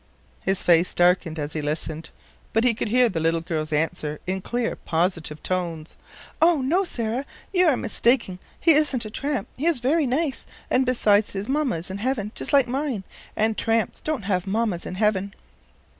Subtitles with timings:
[0.39, 2.09] His face darkened as he listened,
[2.53, 5.95] but he could hear the little girl's answer in clear, positive tones:
[6.41, 7.23] "O, no, Sarah!
[7.53, 8.39] you are mistaken.
[8.59, 10.47] He isn't a tramp; he is very nice.
[10.71, 13.03] And besides, his mamma is in heaven, just like mine,
[13.37, 15.35] and tramps don't have mammas in heaven."